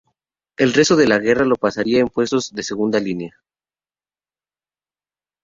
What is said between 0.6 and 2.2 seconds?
resto de la guerra lo pasaría en